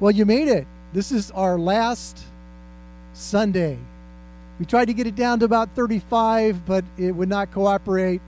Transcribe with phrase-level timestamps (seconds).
[0.00, 0.66] Well, you made it.
[0.94, 2.18] This is our last
[3.12, 3.76] Sunday.
[4.58, 8.22] We tried to get it down to about 35, but it would not cooperate.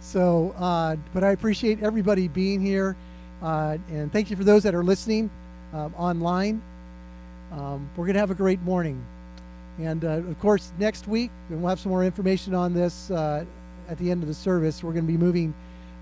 [0.00, 2.96] So, uh, but I appreciate everybody being here.
[3.42, 5.28] Uh, and thank you for those that are listening
[5.74, 6.62] um, online.
[7.52, 9.04] Um, we're going to have a great morning.
[9.78, 13.44] And uh, of course, next week, and we'll have some more information on this uh,
[13.90, 14.82] at the end of the service.
[14.82, 15.52] We're going to be moving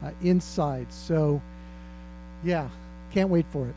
[0.05, 0.93] uh, inside.
[0.93, 1.43] So,
[2.45, 2.69] yeah,
[3.11, 3.75] can't wait for it.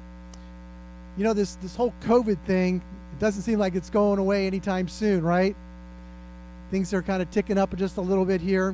[1.19, 4.87] You know, this, this whole COVID thing, it doesn't seem like it's going away anytime
[4.87, 5.53] soon, right?
[6.71, 8.73] Things are kind of ticking up just a little bit here,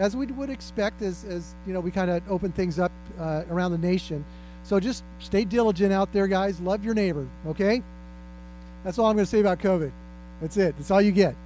[0.00, 3.44] as we would expect as, as you know, we kind of open things up uh,
[3.48, 4.24] around the nation.
[4.64, 6.58] So just stay diligent out there, guys.
[6.58, 7.84] Love your neighbor, okay?
[8.82, 9.92] That's all I'm going to say about COVID.
[10.40, 10.74] That's it.
[10.76, 11.36] That's all you get.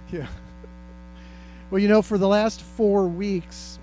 [0.12, 0.26] yeah.
[1.70, 3.78] Well, you know, for the last four weeks,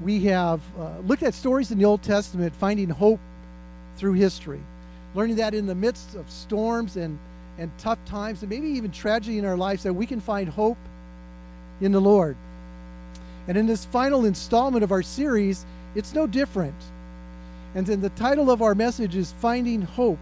[0.00, 3.20] we have uh, looked at stories in the Old Testament, finding hope
[3.98, 4.60] through history,
[5.14, 7.18] learning that in the midst of storms and,
[7.58, 10.78] and tough times, and maybe even tragedy in our lives, that we can find hope
[11.80, 12.36] in the Lord.
[13.48, 16.74] And in this final installment of our series, it's no different.
[17.74, 20.18] And then the title of our message is Finding Hope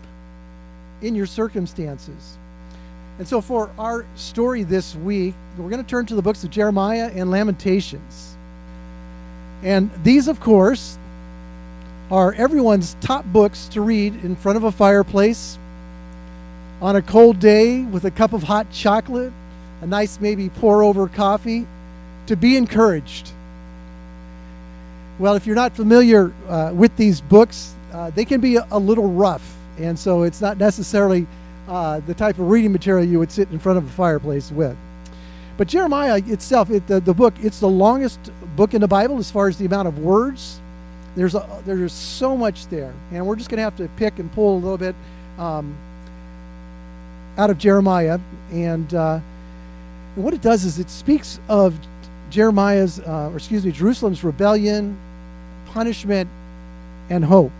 [1.02, 2.38] in Your Circumstances.
[3.18, 6.50] And so for our story this week, we're going to turn to the books of
[6.50, 8.36] Jeremiah and Lamentations.
[9.62, 10.98] And these, of course,
[12.10, 15.58] are everyone's top books to read in front of a fireplace
[16.80, 19.32] on a cold day with a cup of hot chocolate,
[19.80, 21.66] a nice maybe pour over coffee,
[22.26, 23.30] to be encouraged.
[25.18, 28.78] Well, if you're not familiar uh, with these books, uh, they can be a, a,
[28.78, 31.26] little rough, and so it's not necessarily
[31.68, 34.76] uh, the type of reading material you would sit in front of a fireplace with.
[35.56, 39.30] But Jeremiah itself, it, the, the book, it's the longest book in the Bible as
[39.30, 40.60] far as the amount of words.
[41.16, 44.30] There's a, there's so much there, and we're just going to have to pick and
[44.32, 44.94] pull a little bit
[45.38, 45.74] um,
[47.36, 48.20] out of Jeremiah.
[48.52, 49.20] And, uh,
[50.16, 51.78] what it does is it speaks of
[52.30, 54.98] Jeremiah's, uh, or excuse me, Jerusalem's rebellion,
[55.66, 56.28] punishment,
[57.10, 57.52] and hope.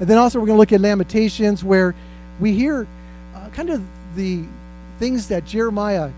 [0.00, 1.94] And then also we're going to look at Lamentations, where
[2.40, 2.86] we hear
[3.34, 3.82] uh, kind of
[4.16, 4.44] the
[4.98, 6.10] things that Jeremiah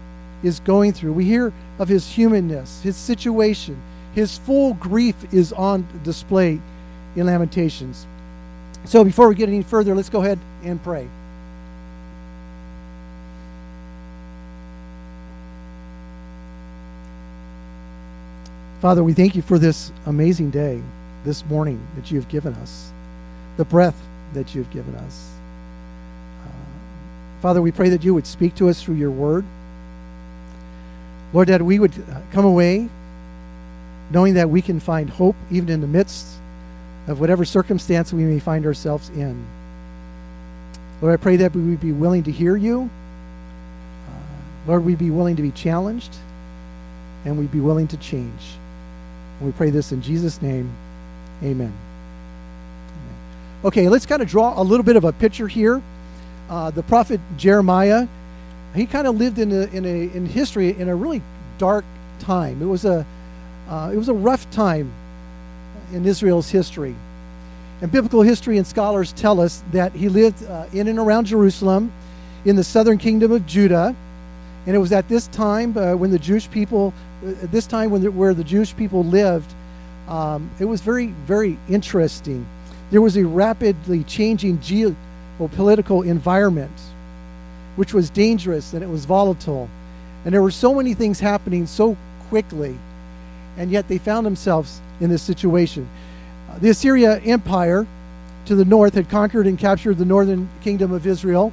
[0.43, 1.13] is going through.
[1.13, 3.81] We hear of his humanness, his situation,
[4.15, 6.61] his full grief is on display
[7.17, 8.07] in Lamentations.
[8.85, 11.09] So before we get any further, let's go ahead and pray.
[18.81, 20.81] Father, we thank you for this amazing day,
[21.25, 22.93] this morning that you have given us,
[23.57, 24.01] the breath
[24.35, 25.33] that you have given us.
[26.45, 26.49] Uh,
[27.43, 29.45] Father, we pray that you would speak to us through your word.
[31.33, 31.93] Lord, that we would
[32.31, 32.89] come away
[34.11, 36.27] knowing that we can find hope even in the midst
[37.07, 39.47] of whatever circumstance we may find ourselves in.
[41.01, 42.91] Lord, I pray that we would be willing to hear you.
[44.09, 46.15] Uh, Lord, we'd be willing to be challenged,
[47.25, 48.43] and we'd be willing to change.
[49.39, 50.71] And we pray this in Jesus' name.
[51.43, 51.73] Amen.
[53.65, 55.83] Okay, let's kind of draw a little bit of a picture here.
[56.51, 58.09] Uh, the prophet Jeremiah
[58.75, 61.23] he kind of lived in a, in a in history in a really
[61.59, 61.85] dark
[62.19, 62.63] time.
[62.63, 63.07] It was a
[63.69, 64.93] uh, it was a rough time
[65.93, 66.95] in Israel's history.
[67.81, 71.93] And biblical history and scholars tell us that he lived uh, in and around Jerusalem
[72.45, 73.95] in the southern kingdom of Judah.
[74.67, 76.93] And it was at this time uh, when the Jewish people,
[77.25, 79.55] uh, at this time when the, where the Jewish people lived,
[80.09, 82.47] um, it was very, very interesting.
[82.91, 86.73] There was a rapidly changing geopolitical environment
[87.79, 89.71] which was dangerous and it was volatile.
[90.25, 91.97] And there were so many things happening so
[92.29, 92.77] quickly,
[93.59, 95.89] and yet they found themselves in this situation.
[96.51, 97.87] Uh, the Assyria Empire
[98.47, 101.53] to the north had conquered and captured the northern kingdom of Israel.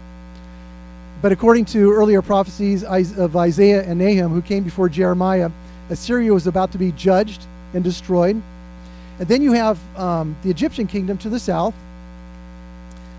[1.21, 5.49] But according to earlier prophecies of Isaiah and Nahum, who came before Jeremiah,
[5.89, 8.41] Assyria was about to be judged and destroyed.
[9.19, 11.73] And then you have um, the Egyptian kingdom to the south.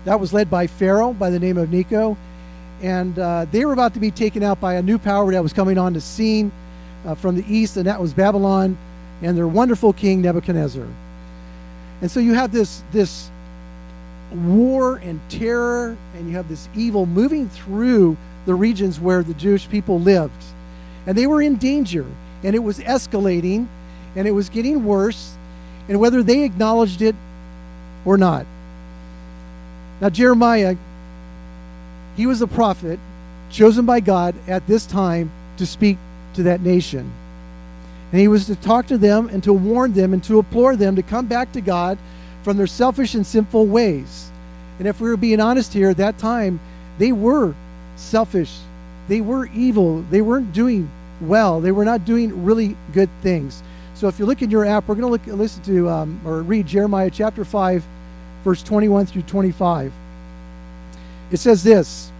[0.05, 2.17] That was led by Pharaoh by the name of Necho
[2.81, 5.53] and uh, they were about to be taken out by a new power that was
[5.53, 6.51] coming on the scene
[7.05, 8.77] uh, from the east, and that was Babylon
[9.21, 10.85] and their wonderful king Nebuchadnezzar.
[12.01, 13.31] And so you have this this
[14.31, 19.69] war and terror, and you have this evil moving through the regions where the Jewish
[19.69, 20.43] people lived,
[21.05, 22.05] and they were in danger,
[22.43, 23.67] and it was escalating,
[24.15, 25.35] and it was getting worse,
[25.87, 27.15] and whether they acknowledged it
[28.05, 28.45] or not.
[30.01, 30.75] Now Jeremiah
[32.17, 32.99] he was a prophet
[33.51, 35.97] chosen by God at this time to speak
[36.37, 37.11] to that nation.
[38.11, 40.95] And he was to talk to them and to warn them and to implore them
[40.95, 41.97] to come back to God
[42.43, 44.31] from their selfish and sinful ways.
[44.79, 46.61] And if we were being honest here, at that time,
[46.97, 47.53] they were
[47.97, 48.57] selfish.
[49.09, 50.03] They were evil.
[50.03, 50.89] They weren't doing
[51.19, 51.59] well.
[51.59, 53.61] They were not doing really good things.
[53.95, 56.43] So if you look in your app, we're going to look, listen to um, or
[56.43, 57.83] read Jeremiah chapter 5,
[58.43, 59.91] verse 21 through 25.
[61.31, 62.11] It says this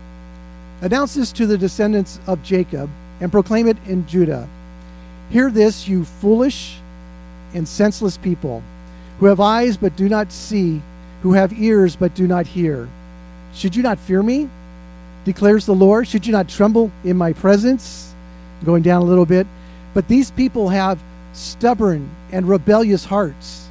[0.82, 4.48] Announce this to the descendants of Jacob and proclaim it in Judah.
[5.30, 6.78] Hear this, you foolish
[7.54, 8.64] and senseless people,
[9.20, 10.82] who have eyes but do not see,
[11.24, 12.88] who have ears but do not hear.
[13.54, 14.50] Should you not fear me?
[15.28, 16.08] declares the Lord.
[16.08, 18.14] Should you not tremble in my presence?
[18.64, 19.46] Going down a little bit.
[19.94, 21.00] But these people have
[21.34, 23.68] stubborn and rebellious hearts.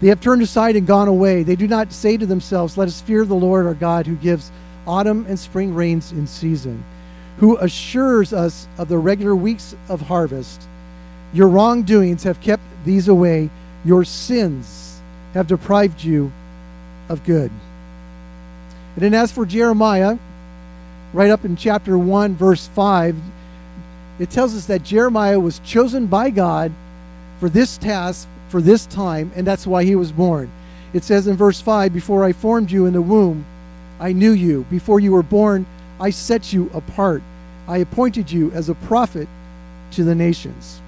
[0.00, 1.42] They have turned aside and gone away.
[1.42, 4.52] They do not say to themselves, Let us fear the Lord our God, who gives
[4.86, 6.84] autumn and spring rains in season,
[7.38, 10.62] who assures us of the regular weeks of harvest.
[11.32, 13.50] Your wrongdoings have kept these away.
[13.84, 15.00] Your sins
[15.34, 16.32] have deprived you
[17.08, 17.50] of good.
[18.94, 20.16] And then, as for Jeremiah,
[21.12, 23.16] right up in chapter 1, verse 5,
[24.18, 26.72] it tells us that Jeremiah was chosen by God
[27.38, 30.50] for this task, for this time, and that's why he was born.
[30.94, 33.44] It says in verse 5 Before I formed you in the womb,
[34.00, 34.64] I knew you.
[34.70, 35.66] Before you were born,
[36.00, 37.22] I set you apart.
[37.68, 39.28] I appointed you as a prophet
[39.92, 40.80] to the nations.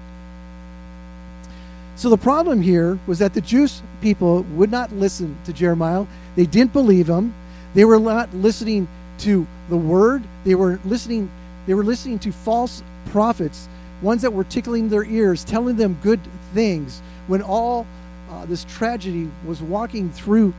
[1.95, 6.05] So the problem here was that the Jewish people would not listen to Jeremiah.
[6.35, 7.33] They didn't believe him.
[7.73, 8.87] They were not listening
[9.19, 10.23] to the word.
[10.45, 11.29] They were listening
[11.69, 12.81] they were listening to false
[13.11, 13.69] prophets,
[14.01, 16.19] ones that were tickling their ears, telling them good
[16.53, 17.85] things when all
[18.31, 20.53] uh, this tragedy was walking through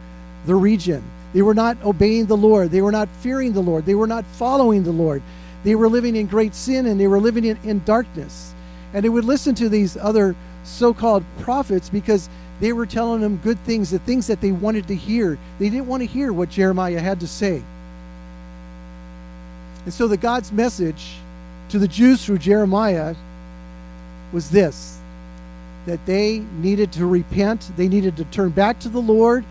[0.46, 1.02] the region.
[1.32, 2.70] They were not obeying the Lord.
[2.70, 3.86] They were not fearing the Lord.
[3.86, 5.22] They were not following the Lord.
[5.62, 8.54] They were living in great sin and they were living in, in darkness.
[8.92, 10.34] And they would listen to these other
[10.64, 12.28] so called prophets because
[12.60, 15.38] they were telling them good things, the things that they wanted to hear.
[15.58, 17.62] They didn't want to hear what Jeremiah had to say.
[19.84, 21.16] And so the God's message
[21.70, 23.14] to the Jews through Jeremiah
[24.32, 24.96] was this
[25.86, 29.44] that they needed to repent, they needed to turn back to the Lord,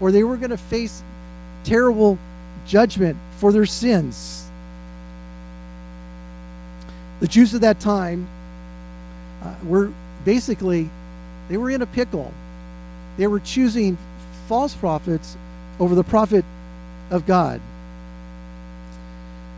[0.00, 1.02] or they were going to face
[1.66, 2.16] terrible
[2.66, 4.48] judgment for their sins.
[7.20, 8.26] The Jews of that time
[9.42, 9.92] uh, were
[10.24, 10.88] basically
[11.48, 12.32] they were in a pickle.
[13.16, 13.98] They were choosing
[14.48, 15.36] false prophets
[15.78, 16.44] over the prophet
[17.10, 17.60] of God.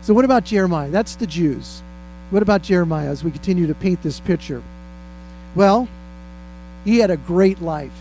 [0.03, 0.91] So, what about Jeremiah?
[0.91, 1.83] That's the Jews.
[2.31, 4.63] What about Jeremiah as we continue to paint this picture?
[5.55, 5.89] Well,
[6.85, 7.93] he had a great life.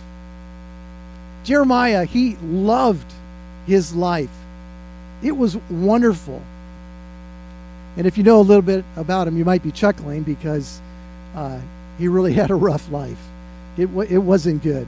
[1.43, 3.11] Jeremiah, he loved
[3.67, 4.31] his life.
[5.21, 6.41] It was wonderful.
[7.97, 10.81] And if you know a little bit about him, you might be chuckling because
[11.35, 11.59] uh,
[11.99, 13.19] he really had a rough life.
[13.77, 14.87] It, it wasn't good.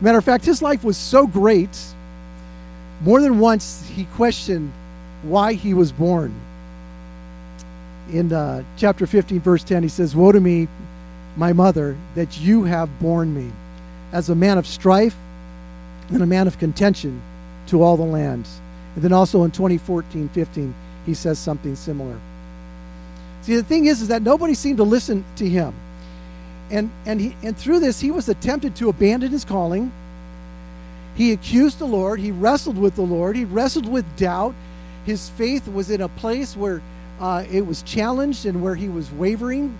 [0.00, 1.78] Matter of fact, his life was so great,
[3.00, 4.70] more than once he questioned
[5.22, 6.34] why he was born
[8.10, 10.68] in uh, chapter 15, verse 10, he says, Woe to me,
[11.36, 13.52] my mother, that you have borne me,
[14.12, 15.16] as a man of strife
[16.08, 17.20] and a man of contention
[17.68, 18.60] to all the lands.
[18.94, 20.74] And then also in 2014, 15,
[21.04, 22.18] he says something similar.
[23.42, 25.72] See, the thing is, is that nobody seemed to listen to him.
[26.70, 29.92] And, and, he, and through this, he was tempted to abandon his calling.
[31.14, 32.18] He accused the Lord.
[32.18, 33.36] He wrestled with the Lord.
[33.36, 34.54] He wrestled with doubt.
[35.04, 36.82] His faith was in a place where
[37.20, 39.76] uh, it was challenged and where he was wavering.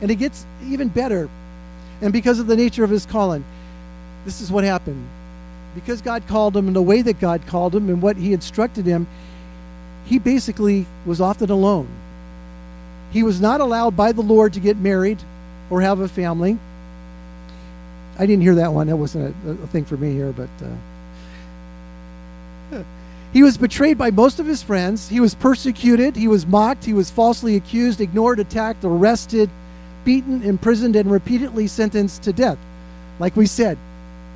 [0.00, 1.28] And it gets even better.
[2.00, 3.44] And because of the nature of his calling,
[4.24, 5.06] this is what happened.
[5.74, 8.86] Because God called him in the way that God called him and what he instructed
[8.86, 9.06] him,
[10.04, 11.88] he basically was often alone.
[13.10, 15.18] He was not allowed by the Lord to get married
[15.70, 16.58] or have a family.
[18.18, 18.88] I didn't hear that one.
[18.88, 20.48] That wasn't a, a thing for me here, but.
[22.72, 22.82] Uh,
[23.32, 25.08] he was betrayed by most of his friends.
[25.08, 26.16] He was persecuted.
[26.16, 26.84] He was mocked.
[26.84, 29.48] He was falsely accused, ignored, attacked, arrested,
[30.04, 32.58] beaten, imprisoned, and repeatedly sentenced to death.
[33.18, 33.78] Like we said,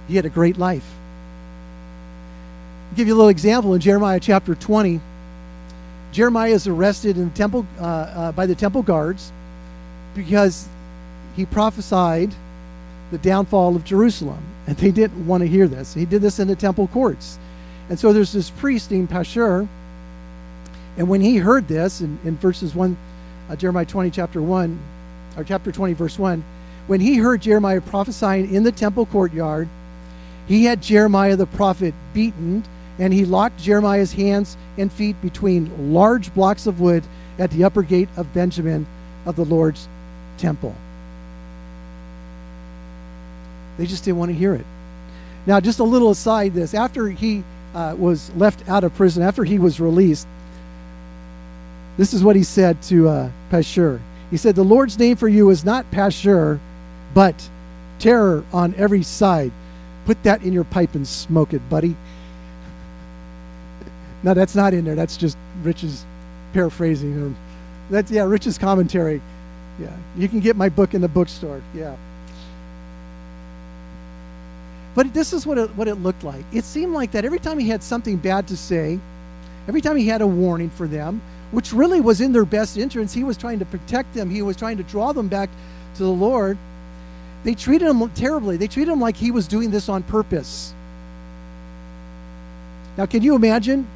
[0.06, 0.88] he had a great life.
[2.92, 5.00] I'll give you a little example in Jeremiah chapter 20.
[6.12, 9.32] Jeremiah is arrested in temple, uh, uh, by the temple guards
[10.14, 10.68] because
[11.34, 12.34] he prophesied
[13.10, 14.44] the downfall of Jerusalem.
[14.66, 15.94] And they didn't want to hear this.
[15.94, 17.38] He did this in the temple courts.
[17.88, 19.66] And so there's this priest named Pashur.
[20.98, 22.94] And when he heard this in, in verses 1,
[23.48, 24.78] uh, Jeremiah 20, chapter 1,
[25.38, 26.44] or chapter 20, verse 1,
[26.88, 29.66] when he heard Jeremiah prophesying in the temple courtyard,
[30.46, 32.64] he had Jeremiah the prophet beaten,
[32.98, 37.04] and he locked Jeremiah's hands and feet between large blocks of wood
[37.38, 38.86] at the upper gate of Benjamin
[39.26, 39.88] of the Lord's
[40.38, 40.74] temple.
[43.78, 44.66] They just didn't want to hear it.
[45.46, 47.42] Now, just a little aside this after he
[47.74, 50.26] uh, was left out of prison, after he was released,
[51.96, 54.00] this is what he said to uh, Pashur.
[54.30, 56.58] He said, The Lord's name for you is not Pashur,
[57.12, 57.48] but
[57.98, 59.52] terror on every side.
[60.06, 61.96] Put that in your pipe and smoke it, buddy.
[64.22, 64.94] No, that's not in there.
[64.94, 66.04] That's just Rich's
[66.52, 67.20] paraphrasing.
[67.20, 67.34] Or
[67.90, 69.20] That's yeah, Rich's commentary.
[69.80, 71.60] Yeah, you can get my book in the bookstore.
[71.74, 71.96] Yeah.
[74.94, 76.44] But this is what it, what it looked like.
[76.52, 78.98] It seemed like that every time he had something bad to say,
[79.66, 83.14] every time he had a warning for them, which really was in their best interest,
[83.14, 85.48] he was trying to protect them, he was trying to draw them back
[85.94, 86.58] to the Lord.
[87.44, 88.56] They treated him terribly.
[88.56, 90.74] They treated him like he was doing this on purpose.
[92.96, 93.86] Now, can you imagine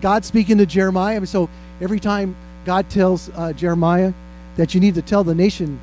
[0.00, 1.24] God speaking to Jeremiah?
[1.26, 1.48] So
[1.80, 4.12] every time God tells uh, Jeremiah
[4.56, 5.80] that you need to tell the nation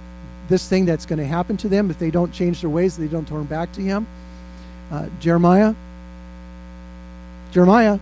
[0.49, 3.07] this thing that's going to happen to them if they don't change their ways, they
[3.07, 4.07] don't turn back to Him.
[4.91, 5.73] Uh, Jeremiah,
[7.51, 7.99] Jeremiah,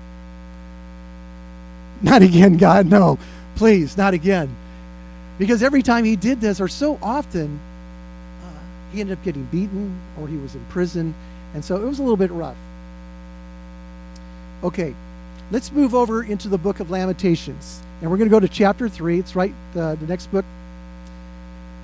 [2.02, 3.18] not again, God, no,
[3.56, 4.54] please, not again.
[5.38, 7.58] Because every time he did this, or so often,
[8.44, 8.48] uh,
[8.92, 11.14] he ended up getting beaten or he was in prison.
[11.54, 12.58] And so it was a little bit rough.
[14.62, 14.94] Okay,
[15.50, 17.82] let's move over into the book of Lamentations.
[18.00, 19.18] And we're going to go to chapter 3.
[19.18, 20.44] It's right, uh, the next book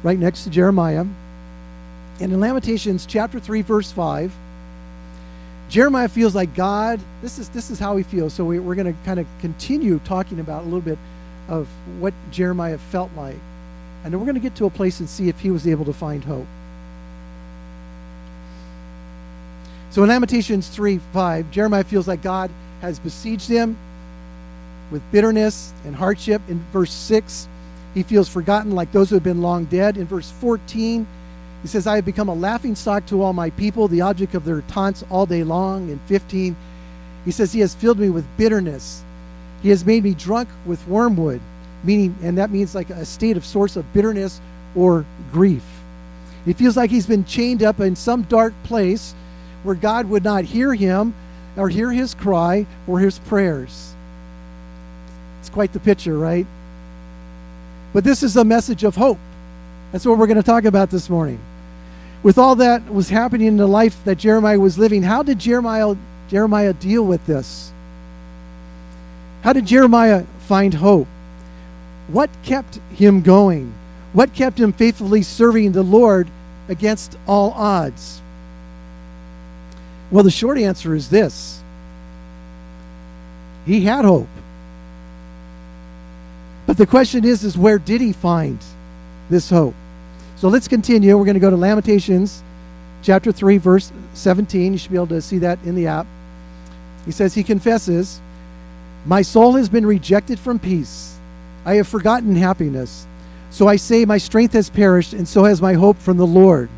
[0.02, 1.04] right next to Jeremiah.
[2.20, 4.32] And in Lamentations chapter 3, verse 5,
[5.68, 8.32] Jeremiah feels like God, this is, this is how he feels.
[8.32, 10.98] So we, we're going to kind of continue talking about a little bit
[11.48, 11.68] of
[11.98, 13.36] what Jeremiah felt like.
[14.04, 15.84] And then we're going to get to a place and see if he was able
[15.86, 16.46] to find hope.
[19.90, 22.50] So in Lamentations 3 5, Jeremiah feels like God
[22.86, 23.76] has besieged him
[24.90, 26.42] with bitterness and hardship.
[26.48, 27.48] In verse 6,
[27.94, 29.96] he feels forgotten like those who have been long dead.
[29.96, 31.06] In verse 14,
[31.62, 34.44] he says, I have become a laughing stock to all my people, the object of
[34.44, 35.88] their taunts all day long.
[35.88, 36.56] In 15,
[37.24, 39.02] he says, He has filled me with bitterness.
[39.62, 41.40] He has made me drunk with wormwood,
[41.82, 44.40] meaning, and that means like a state of source of bitterness
[44.76, 45.64] or grief.
[46.44, 49.14] He feels like he's been chained up in some dark place
[49.64, 51.14] where God would not hear him
[51.56, 53.94] or hear his cry or his prayers.
[55.40, 56.46] It's quite the picture, right?
[57.92, 59.18] But this is a message of hope.
[59.92, 61.40] That's what we're going to talk about this morning.
[62.22, 65.94] With all that was happening in the life that Jeremiah was living, how did Jeremiah,
[66.28, 67.72] Jeremiah deal with this?
[69.42, 71.06] How did Jeremiah find hope?
[72.08, 73.72] What kept him going?
[74.12, 76.28] What kept him faithfully serving the Lord
[76.68, 78.20] against all odds?
[80.10, 81.62] Well, the short answer is this
[83.66, 84.28] he had hope.
[86.66, 88.58] But the question is, is where did he find
[89.28, 89.74] this hope?
[90.36, 91.16] So let's continue.
[91.16, 92.42] We're going to go to Lamentations
[93.02, 94.72] chapter 3, verse 17.
[94.72, 96.06] You should be able to see that in the app.
[97.04, 98.20] He says, He confesses,
[99.04, 101.18] My soul has been rejected from peace.
[101.64, 103.06] I have forgotten happiness.
[103.50, 106.68] So I say, My strength has perished, and so has my hope from the Lord.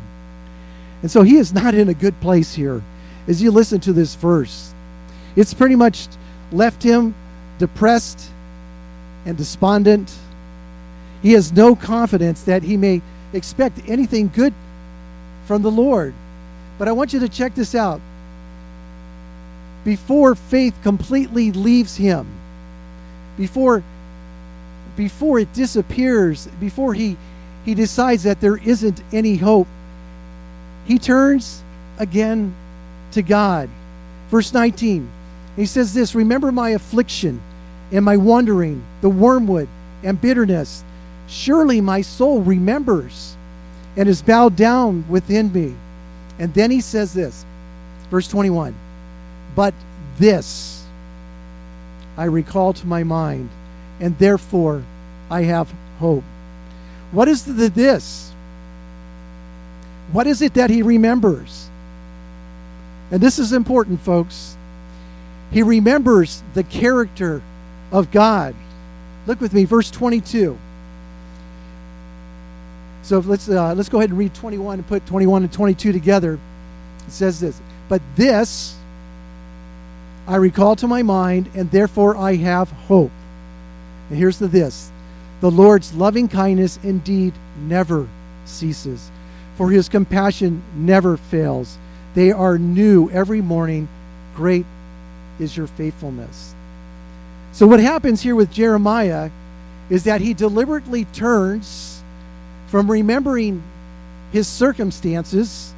[1.01, 2.81] And so he is not in a good place here
[3.29, 4.73] as you listen to this verse.
[5.35, 6.07] It's pretty much
[6.51, 7.13] left him
[7.59, 8.27] depressed
[9.25, 10.11] and despondent.
[11.21, 14.53] He has no confidence that he may expect anything good
[15.45, 16.13] from the Lord.
[16.79, 18.01] But I want you to check this out.
[19.85, 22.27] Before faith completely leaves him,
[23.37, 23.83] before
[24.97, 27.15] before it disappears, before he
[27.63, 29.67] he decides that there isn't any hope,
[30.85, 31.63] he turns
[31.97, 32.53] again
[33.11, 33.69] to God.
[34.29, 35.09] Verse 19.
[35.55, 37.41] He says this, "Remember my affliction
[37.91, 39.67] and my wandering, the wormwood
[40.03, 40.83] and bitterness.
[41.27, 43.35] Surely my soul remembers
[43.97, 45.75] and is bowed down within me.
[46.37, 47.45] And then he says this,
[48.09, 48.73] verse 21
[49.55, 49.73] But
[50.17, 50.85] this
[52.17, 53.49] I recall to my mind,
[53.99, 54.83] and therefore
[55.29, 56.23] I have hope.
[57.11, 58.31] What is the this?
[60.11, 61.68] What is it that he remembers?
[63.11, 64.57] And this is important, folks.
[65.51, 67.41] He remembers the character
[67.91, 68.55] of God.
[69.25, 70.57] Look with me, verse 22.
[73.01, 76.37] So let's uh, let's go ahead and read 21 and put 21 and 22 together.
[77.07, 78.75] It says this, but this
[80.27, 83.11] I recall to my mind, and therefore I have hope.
[84.09, 84.91] And here's the this:
[85.41, 87.33] the Lord's loving kindness indeed
[87.67, 88.07] never
[88.45, 89.09] ceases,
[89.55, 91.79] for His compassion never fails.
[92.13, 93.87] They are new every morning.
[94.35, 94.65] Great
[95.39, 96.53] is your faithfulness.
[97.51, 99.31] So, what happens here with Jeremiah
[99.89, 102.03] is that he deliberately turns
[102.67, 103.63] from remembering
[104.31, 105.73] his circumstances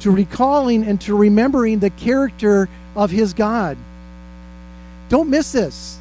[0.00, 3.78] to recalling and to remembering the character of his God.
[5.08, 6.00] Don't miss this.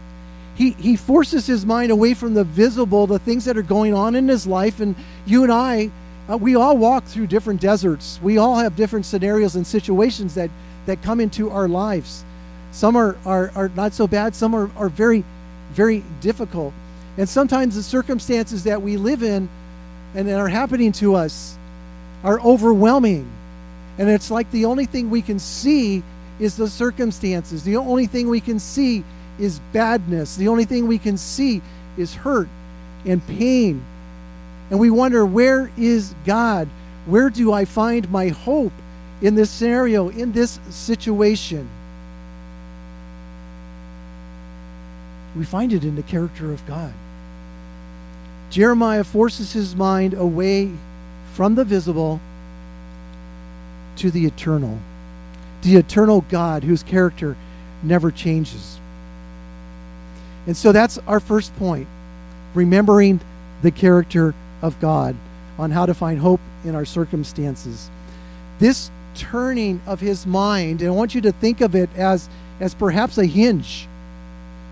[0.56, 4.16] He, he forces his mind away from the visible, the things that are going on
[4.16, 4.80] in his life.
[4.80, 4.96] And
[5.26, 5.92] you and I,
[6.32, 8.20] uh, we all walk through different deserts.
[8.22, 10.50] We all have different scenarios and situations that,
[10.86, 12.24] that come into our lives.
[12.72, 15.26] Some are, are, are not so bad, some are, are very,
[15.74, 16.74] very difficult.
[17.18, 19.50] And sometimes the circumstances that we live in
[20.16, 21.58] and that are happening to us
[22.24, 23.30] are overwhelming.
[23.98, 26.02] And it's like the only thing we can see
[26.40, 27.64] is the circumstances.
[27.64, 29.04] The only thing we can see
[29.38, 30.38] is badness.
[30.38, 31.62] The only thing we can see
[31.98, 32.48] is hurt
[33.06, 33.84] and pain.
[34.72, 36.70] And we wonder, where is God?
[37.06, 38.72] Where do I find my hope
[39.22, 41.70] in this scenario, in this situation?
[45.36, 46.94] We find it in the character of God.
[48.50, 50.72] Jeremiah forces his mind away
[51.34, 52.22] from the visible
[53.98, 54.80] to the eternal,
[55.64, 57.36] the eternal God whose character
[57.84, 58.80] never changes.
[60.48, 61.88] And so that's our first point
[62.54, 63.20] remembering
[63.62, 65.16] the character of God
[65.58, 67.90] on how to find hope in our circumstances.
[68.60, 72.74] This turning of his mind, and I want you to think of it as, as
[72.74, 73.88] perhaps a hinge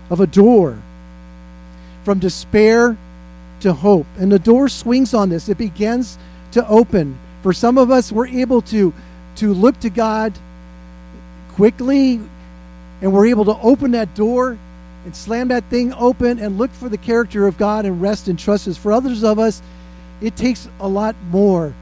[0.08, 0.78] of a door
[2.04, 2.96] from despair
[3.60, 4.06] to hope.
[4.18, 6.18] And the door swings on this, it begins
[6.52, 7.18] to open.
[7.42, 8.92] For some of us, we're able to,
[9.36, 10.32] to look to God
[11.52, 12.20] quickly,
[13.02, 14.58] and we're able to open that door
[15.04, 18.38] and slam that thing open and look for the character of God and rest and
[18.38, 18.76] trust us.
[18.76, 19.62] For others of us,
[20.20, 21.74] it takes a lot more.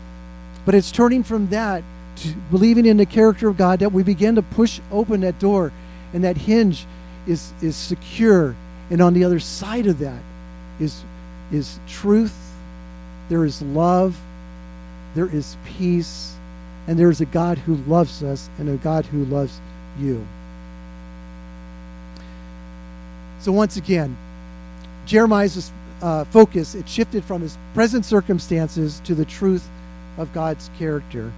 [0.64, 1.82] But it's turning from that
[2.16, 5.72] to believing in the character of God that we begin to push open that door
[6.12, 6.86] and that hinge
[7.26, 8.54] is, is secure.
[8.90, 10.20] And on the other side of that
[10.80, 11.02] is,
[11.52, 12.36] is truth,
[13.28, 14.18] there is love,
[15.14, 16.34] there is peace,
[16.86, 19.60] and there is a God who loves us and a God who loves
[19.98, 20.26] you.
[23.40, 24.16] So, once again,
[25.06, 25.70] Jeremiah's
[26.02, 29.68] uh, focus, it shifted from his present circumstances to the truth
[30.16, 31.32] of God's character.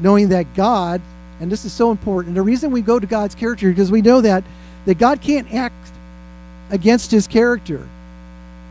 [0.00, 1.00] Knowing that God,
[1.40, 4.20] and this is so important, the reason we go to God's character because we know
[4.20, 4.44] that
[4.86, 5.74] that God can't act
[6.70, 7.86] against his character.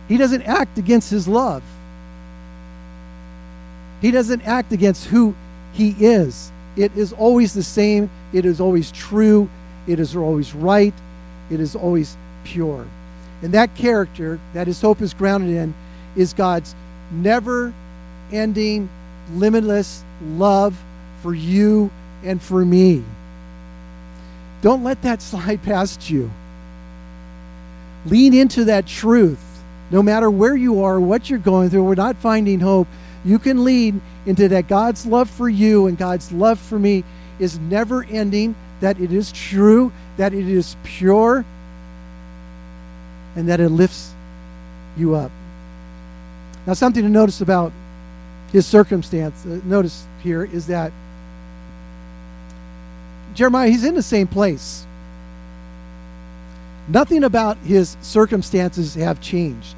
[0.07, 1.63] He doesn't act against his love.
[4.01, 5.35] He doesn't act against who
[5.73, 6.51] he is.
[6.75, 8.09] It is always the same.
[8.33, 9.49] It is always true.
[9.87, 10.93] It is always right.
[11.49, 12.85] It is always pure.
[13.41, 15.73] And that character that his hope is grounded in
[16.15, 16.75] is God's
[17.11, 17.73] never
[18.31, 18.89] ending,
[19.33, 20.77] limitless love
[21.21, 21.91] for you
[22.23, 23.03] and for me.
[24.61, 26.31] Don't let that slide past you.
[28.05, 29.43] Lean into that truth.
[29.89, 32.87] No matter where you are, what you're going through, we're not finding hope.
[33.23, 37.03] You can lean into that God's love for you and God's love for me
[37.39, 41.45] is never ending, that it is true, that it is pure,
[43.37, 44.13] and that it lifts
[44.97, 45.31] you up.
[46.65, 47.71] Now, something to notice about
[48.51, 50.91] his circumstance, uh, notice here, is that
[53.35, 54.87] Jeremiah, he's in the same place.
[56.87, 59.75] Nothing about his circumstances have changed.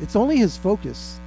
[0.00, 1.18] It's only his focus.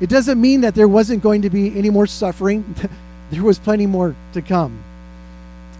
[0.00, 2.74] It doesn't mean that there wasn't going to be any more suffering.
[3.30, 4.82] there was plenty more to come.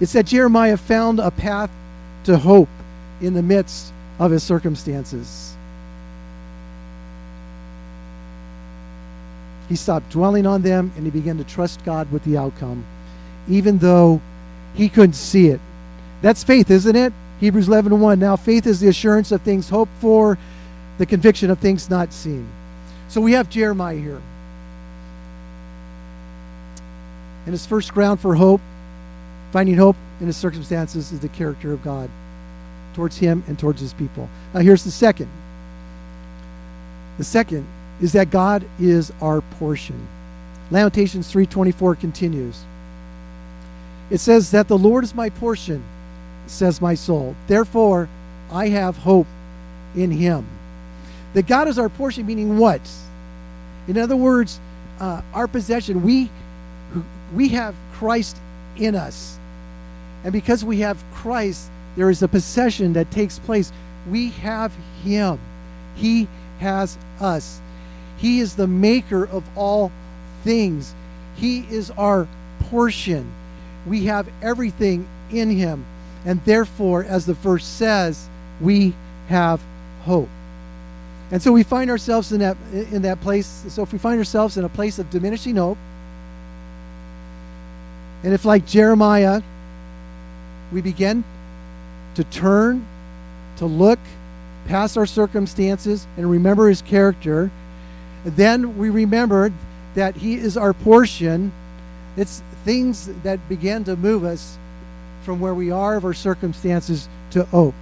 [0.00, 1.70] It's that Jeremiah found a path
[2.24, 2.68] to hope
[3.20, 5.56] in the midst of his circumstances.
[9.68, 12.84] He stopped dwelling on them and he began to trust God with the outcome
[13.48, 14.20] even though
[14.74, 15.60] he couldn't see it.
[16.22, 17.12] That's faith, isn't it?
[17.40, 18.18] Hebrews 11 1.
[18.18, 20.38] Now, faith is the assurance of things hoped for,
[20.98, 22.48] the conviction of things not seen.
[23.08, 24.22] So we have Jeremiah here.
[27.44, 28.62] And his first ground for hope,
[29.52, 32.08] finding hope in his circumstances, is the character of God
[32.94, 34.28] towards him and towards his people.
[34.52, 35.28] Now, here's the second.
[37.18, 37.66] The second
[38.00, 40.08] is that God is our portion.
[40.70, 42.64] Lamentations 3:24 continues.
[44.10, 45.82] It says that the Lord is my portion,
[46.46, 47.34] says my soul.
[47.46, 48.08] Therefore,
[48.50, 49.26] I have hope
[49.94, 50.46] in him.
[51.34, 52.80] That God is our portion, meaning what?
[53.88, 54.60] In other words,
[55.00, 56.02] uh, our possession.
[56.02, 56.30] We,
[57.34, 58.36] we have Christ
[58.76, 59.38] in us.
[60.22, 63.72] And because we have Christ, there is a possession that takes place.
[64.08, 65.38] We have him,
[65.94, 66.28] he
[66.60, 67.60] has us.
[68.16, 69.92] He is the maker of all
[70.42, 70.94] things,
[71.36, 72.28] he is our
[72.60, 73.32] portion
[73.86, 75.84] we have everything in him.
[76.24, 78.28] And therefore, as the verse says,
[78.60, 78.94] we
[79.28, 79.60] have
[80.04, 80.28] hope.
[81.30, 83.64] And so we find ourselves in that in that place.
[83.68, 85.78] So if we find ourselves in a place of diminishing hope,
[88.22, 89.42] And if, like Jeremiah,
[90.72, 91.24] we begin
[92.14, 92.86] to turn,
[93.56, 93.98] to look
[94.66, 97.50] past our circumstances and remember his character,
[98.24, 99.52] then we remember
[99.94, 101.52] that he is our portion.
[102.16, 104.58] It's things that begin to move us
[105.22, 107.74] from where we are of our circumstances to hope.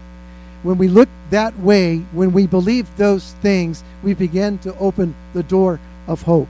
[0.62, 5.42] When we look that way, when we believe those things, we begin to open the
[5.42, 6.48] door of hope.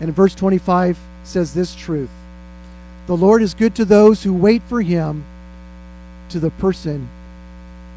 [0.00, 2.10] And verse 25 says this truth
[3.06, 5.24] The Lord is good to those who wait for him,
[6.30, 7.08] to the person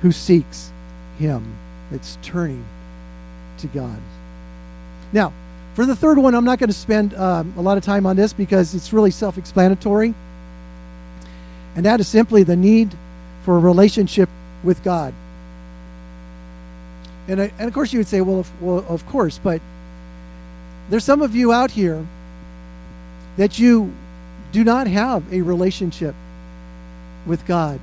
[0.02, 0.72] who seeks
[1.18, 1.56] him.
[1.92, 2.66] It's turning
[3.60, 4.00] to God.
[5.12, 5.34] Now,
[5.76, 8.16] for the third one, I'm not going to spend um, a lot of time on
[8.16, 10.14] this because it's really self explanatory.
[11.76, 12.94] And that is simply the need
[13.44, 14.30] for a relationship
[14.64, 15.14] with God.
[17.28, 19.62] And, I, and of course, you would say, well, of, well, of course, but
[20.90, 22.06] there's some of you out here
[23.38, 23.94] that you
[24.52, 26.16] do not have a relationship
[27.26, 27.80] with God.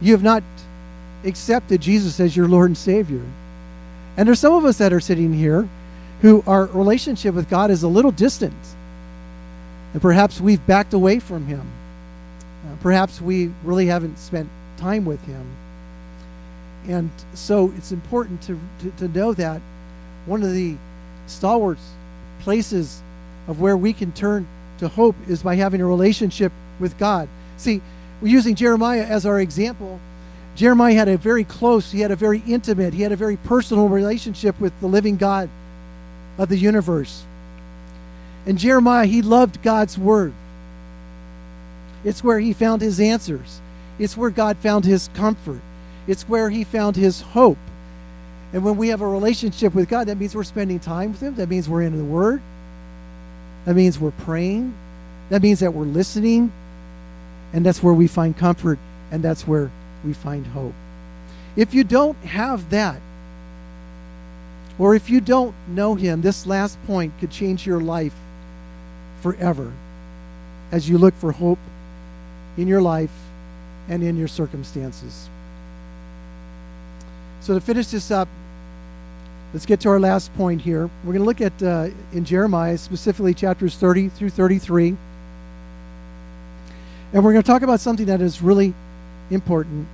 [0.00, 0.42] You have not
[1.24, 3.22] accepted Jesus as your Lord and Savior.
[4.16, 5.68] And there's some of us that are sitting here
[6.22, 8.54] who our relationship with God is a little distant.
[9.92, 11.62] And perhaps we've backed away from Him.
[12.64, 15.46] Uh, perhaps we really haven't spent time with Him.
[16.88, 19.60] And so it's important to, to, to know that
[20.26, 20.76] one of the
[21.26, 21.92] stalwarts
[22.40, 23.02] places
[23.46, 24.46] of where we can turn
[24.78, 27.28] to hope is by having a relationship with God.
[27.56, 27.80] See,
[28.20, 30.00] we're using Jeremiah as our example.
[30.56, 33.88] Jeremiah had a very close, he had a very intimate, he had a very personal
[33.88, 35.48] relationship with the living God
[36.36, 37.24] of the universe.
[38.46, 40.32] And Jeremiah, he loved God's word.
[42.04, 43.60] It's where he found his answers.
[43.98, 45.60] It's where God found his comfort.
[46.06, 47.58] It's where he found his hope.
[48.52, 51.34] And when we have a relationship with God, that means we're spending time with him.
[51.34, 52.40] That means we're in the word.
[53.66, 54.74] That means we're praying.
[55.28, 56.52] That means that we're listening.
[57.52, 58.78] And that's where we find comfort
[59.10, 59.70] and that's where
[60.04, 60.74] we find hope.
[61.56, 63.00] If you don't have that,
[64.78, 68.14] or if you don't know him, this last point could change your life
[69.22, 69.72] forever
[70.70, 71.58] as you look for hope
[72.56, 73.10] in your life
[73.88, 75.28] and in your circumstances.
[77.40, 78.28] So, to finish this up,
[79.52, 80.90] let's get to our last point here.
[81.04, 84.96] We're going to look at uh, in Jeremiah, specifically chapters 30 through 33.
[87.12, 88.74] And we're going to talk about something that is really
[89.30, 89.86] important.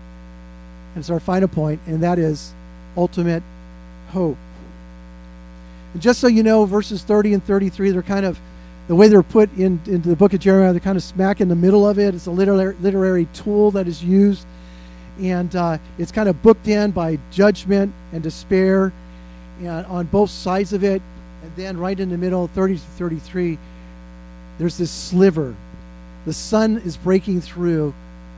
[0.94, 2.52] And it's our final point, and that is
[2.96, 3.42] ultimate
[4.08, 4.36] hope.
[5.92, 8.38] And just so you know, verses 30 and 33, they're kind of,
[8.88, 11.48] the way they're put in, into the book of Jeremiah, they're kind of smack in
[11.48, 12.14] the middle of it.
[12.14, 14.46] It's a literary, literary tool that is used.
[15.20, 18.92] And uh, it's kind of booked in by judgment and despair
[19.60, 21.00] and on both sides of it.
[21.42, 23.58] And then right in the middle, 30 to 33,
[24.58, 25.54] there's this sliver.
[26.26, 27.92] The sun is breaking through,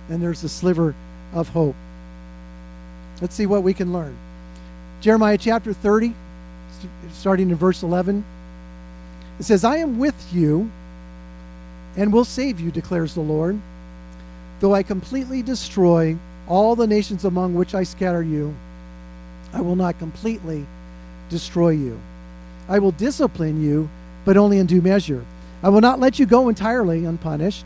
[0.08, 0.94] and there's a sliver
[1.32, 1.76] of hope.
[3.20, 4.16] Let's see what we can learn.
[5.00, 6.14] Jeremiah chapter 30,
[7.12, 8.24] starting in verse 11.
[9.38, 10.70] It says, I am with you
[11.96, 13.60] and will save you, declares the Lord.
[14.60, 16.16] Though I completely destroy
[16.48, 18.54] all the nations among which I scatter you,
[19.52, 20.66] I will not completely
[21.28, 22.00] destroy you.
[22.68, 23.88] I will discipline you,
[24.24, 25.24] but only in due measure.
[25.62, 27.64] I will not let you go entirely unpunished.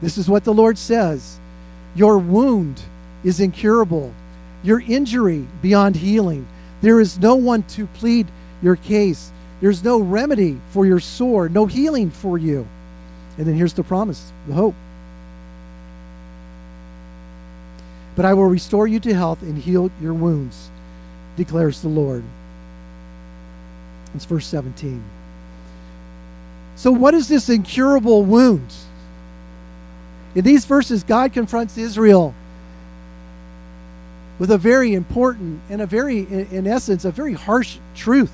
[0.00, 1.38] This is what the Lord says
[1.94, 2.82] Your wound
[3.24, 4.12] is incurable,
[4.62, 6.46] your injury beyond healing.
[6.82, 8.28] There is no one to plead
[8.62, 9.32] your case.
[9.60, 12.68] There's no remedy for your sore, no healing for you.
[13.38, 14.74] And then here's the promise, the hope.
[18.14, 20.70] But I will restore you to health and heal your wounds,
[21.36, 22.24] declares the Lord.
[24.14, 25.02] It's verse 17.
[26.76, 28.74] So, what is this incurable wound?
[30.36, 32.34] In these verses, God confronts Israel
[34.38, 38.32] with a very important and a very, in essence, a very harsh truth.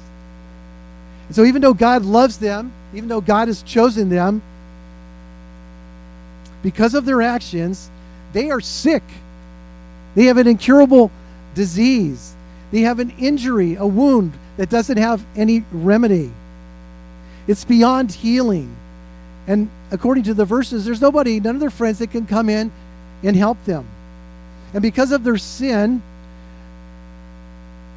[1.28, 4.42] And so, even though God loves them, even though God has chosen them,
[6.60, 7.88] because of their actions,
[8.32, 9.04] they are sick.
[10.16, 11.12] They have an incurable
[11.54, 12.34] disease.
[12.72, 16.32] They have an injury, a wound that doesn't have any remedy.
[17.46, 18.76] It's beyond healing.
[19.46, 22.70] And according to the verses, there's nobody, none of their friends that can come in
[23.22, 23.86] and help them.
[24.72, 26.02] And because of their sin,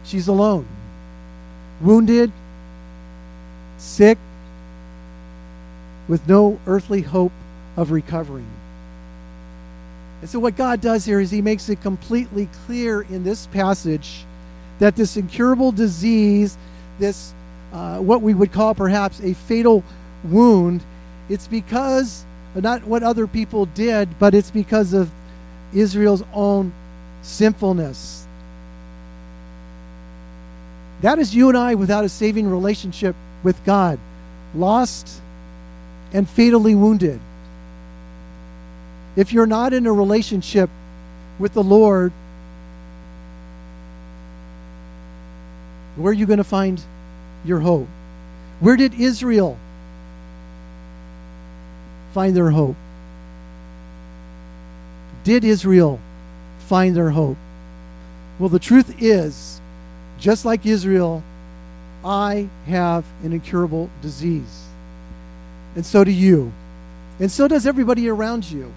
[0.03, 0.65] she's alone,
[1.81, 2.31] wounded,
[3.77, 4.17] sick,
[6.07, 7.31] with no earthly hope
[7.77, 8.47] of recovering.
[10.21, 14.23] And so, what God does here is He makes it completely clear in this passage
[14.79, 16.57] that this incurable disease,
[16.99, 17.33] this
[17.73, 19.83] uh, what we would call perhaps a fatal
[20.23, 20.83] wound,
[21.29, 25.11] it's because not what other people did, but it's because of
[25.73, 26.73] Israel's own
[27.21, 28.25] sinfulness.
[31.01, 33.99] That is you and I without a saving relationship with God,
[34.55, 35.21] lost
[36.13, 37.19] and fatally wounded.
[39.15, 40.69] If you're not in a relationship
[41.39, 42.11] with the Lord,
[45.95, 46.81] where are you going to find
[47.43, 47.87] your hope?
[48.59, 49.57] Where did Israel
[52.15, 52.77] find their hope?
[55.25, 55.99] Did Israel
[56.59, 57.35] find their hope?
[58.39, 59.59] Well, the truth is,
[60.17, 61.21] just like Israel,
[62.05, 64.63] I have an incurable disease.
[65.75, 66.53] And so do you.
[67.19, 68.71] And so does everybody around you.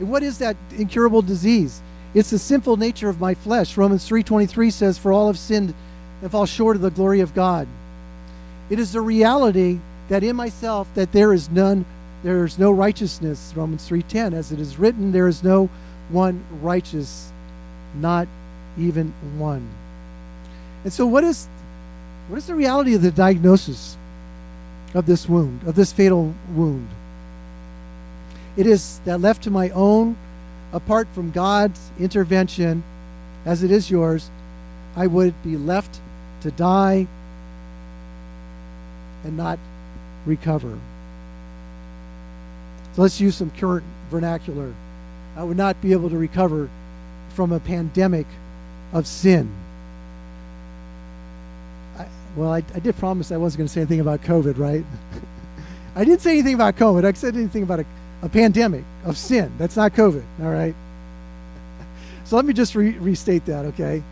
[0.00, 1.80] And what is that incurable disease?
[2.12, 3.76] It's the sinful nature of my flesh.
[3.76, 5.74] Romans 3:23 says, "For all have sinned
[6.22, 7.68] and fall short of the glory of God."
[8.68, 11.84] It is the reality that in myself that there is none
[12.22, 13.52] there is no righteousness.
[13.56, 15.68] Romans 3:10 as it is written, there is no
[16.10, 17.32] one righteous,
[17.94, 18.28] not
[18.78, 19.66] even one.
[20.84, 21.48] And so what is
[22.28, 23.96] what is the reality of the diagnosis
[24.94, 26.88] of this wound, of this fatal wound?
[28.56, 30.16] It is that left to my own,
[30.72, 32.82] apart from God's intervention,
[33.44, 34.30] as it is yours,
[34.96, 36.00] I would be left
[36.42, 37.06] to die
[39.24, 39.58] and not
[40.26, 40.78] recover.
[42.94, 44.74] So let's use some current vernacular.
[45.36, 46.68] I would not be able to recover
[47.30, 48.26] from a pandemic
[48.92, 49.50] of sin.
[51.96, 54.84] I, well, I, I, did promise I wasn't going to say anything about COVID, right?
[55.96, 57.04] I didn't say anything about COVID.
[57.04, 57.86] I said anything about a,
[58.22, 59.52] a pandemic of sin.
[59.58, 60.74] That's not COVID, all right?
[62.24, 64.04] So let me just re- restate that, okay?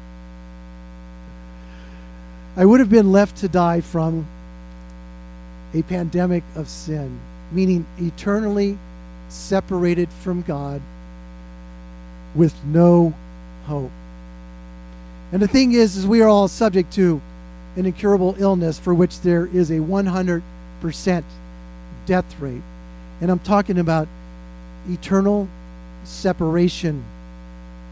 [2.56, 4.26] I would have been left to die from
[5.72, 7.20] a pandemic of sin,
[7.52, 8.78] meaning eternally
[9.28, 10.80] separated from God
[12.34, 13.14] with no
[13.66, 13.90] hope.
[15.32, 17.20] And the thing is, is we are all subject to
[17.76, 20.42] an incurable illness for which there is a 100%
[22.06, 22.62] death rate.
[23.20, 24.08] And I'm talking about
[24.88, 25.48] eternal
[26.04, 27.04] separation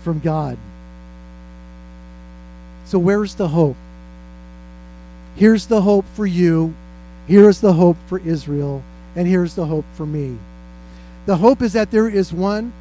[0.02, 0.56] from God.
[2.86, 3.76] So, where's the hope?
[5.34, 6.74] Here's the hope for you
[7.26, 8.82] here is the hope for Israel,
[9.16, 10.36] and here's the hope for me.
[11.24, 12.72] The hope is that there is one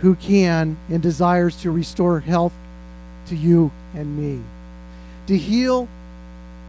[0.00, 2.52] who can and desires to restore health
[3.28, 4.42] to you and me,
[5.28, 5.88] to heal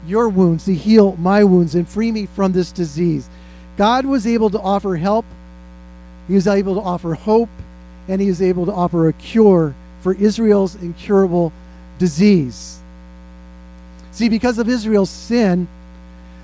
[0.05, 3.29] your wounds, to heal my wounds, and free me from this disease.
[3.77, 5.25] God was able to offer help,
[6.27, 7.49] He was able to offer hope,
[8.07, 11.51] and He was able to offer a cure for Israel's incurable
[11.99, 12.79] disease.
[14.11, 15.67] See, because of Israel's sin,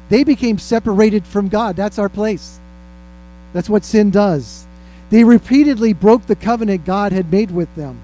[0.09, 1.75] they became separated from God.
[1.75, 2.59] That's our place.
[3.53, 4.65] That's what sin does.
[5.09, 7.99] They repeatedly broke the covenant God had made with them.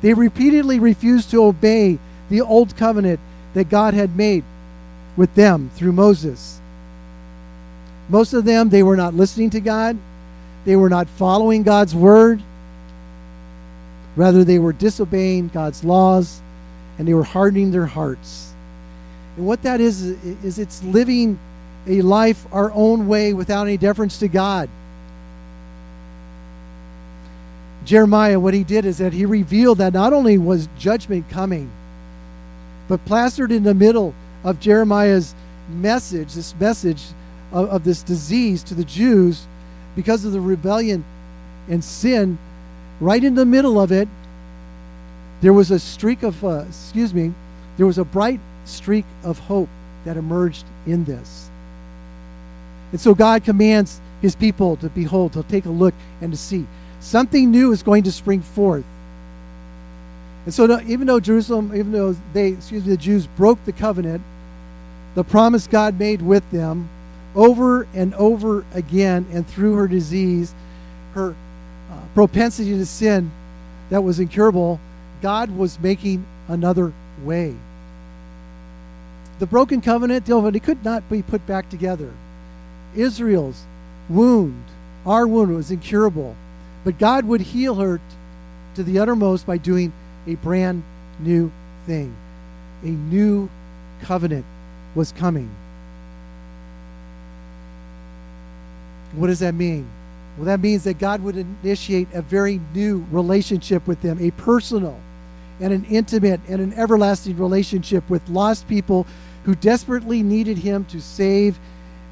[0.00, 3.20] They repeatedly refused to obey the old covenant
[3.54, 4.44] that God had made
[5.16, 6.60] with them through Moses.
[8.08, 9.96] Most of them, they were not listening to God.
[10.64, 12.42] They were not following God's word.
[14.14, 16.40] Rather, they were disobeying God's laws
[16.98, 18.45] and they were hardening their hearts.
[19.36, 21.38] And what that is, is it's living
[21.86, 24.68] a life our own way without any deference to God.
[27.84, 31.70] Jeremiah, what he did is that he revealed that not only was judgment coming,
[32.88, 35.34] but plastered in the middle of Jeremiah's
[35.68, 37.02] message, this message
[37.52, 39.46] of, of this disease to the Jews
[39.94, 41.04] because of the rebellion
[41.68, 42.38] and sin,
[43.00, 44.08] right in the middle of it,
[45.40, 47.32] there was a streak of, uh, excuse me,
[47.76, 49.68] there was a bright streak of hope
[50.04, 51.50] that emerged in this.
[52.92, 56.66] And so God commands his people to behold, to take a look, and to see.
[57.00, 58.84] Something new is going to spring forth.
[60.44, 64.22] And so, even though Jerusalem, even though they, excuse me, the Jews broke the covenant,
[65.16, 66.88] the promise God made with them
[67.34, 70.54] over and over again, and through her disease,
[71.14, 71.34] her
[71.90, 73.30] uh, propensity to sin
[73.90, 74.80] that was incurable,
[75.20, 76.92] God was making another
[77.24, 77.54] way.
[79.38, 82.12] The broken covenant, the it could not be put back together.
[82.94, 83.64] Israel's
[84.08, 84.64] wound,
[85.04, 86.34] our wound, was incurable.
[86.84, 88.00] But God would heal her
[88.76, 89.92] to the uttermost by doing
[90.26, 90.82] a brand
[91.18, 91.50] new
[91.86, 92.14] thing.
[92.82, 93.50] A new
[94.02, 94.44] covenant
[94.94, 95.50] was coming.
[99.14, 99.88] What does that mean?
[100.36, 104.98] Well, that means that God would initiate a very new relationship with them, a personal
[105.60, 109.06] and an intimate and an everlasting relationship with lost people
[109.46, 111.58] who desperately needed him to save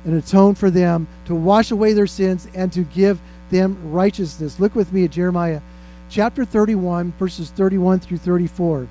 [0.05, 3.21] and atone for them, to wash away their sins, and to give
[3.51, 4.61] them righteousness.
[4.61, 5.61] Look with me at Jeremiah
[6.09, 8.87] chapter 31, verses 31 through 34.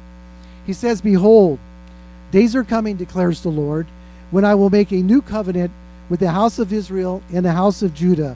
[0.65, 1.57] He says, Behold,
[2.31, 3.87] days are coming, declares the Lord,
[4.29, 5.71] when I will make a new covenant
[6.09, 8.35] with the house of Israel and the house of Judah,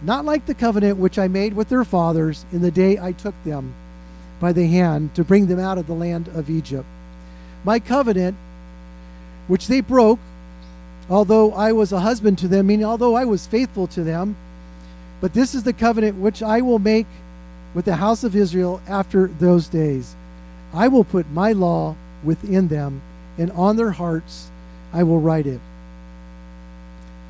[0.00, 3.34] not like the covenant which I made with their fathers in the day I took
[3.44, 3.74] them
[4.40, 6.86] by the hand to bring them out of the land of Egypt.
[7.62, 8.36] My covenant,
[9.48, 10.18] which they broke,
[11.08, 14.36] although I was a husband to them, meaning although I was faithful to them,
[15.20, 17.06] but this is the covenant which I will make
[17.74, 20.14] with the house of Israel after those days.
[20.72, 23.02] I will put my law within them,
[23.38, 24.50] and on their hearts
[24.92, 25.60] I will write it.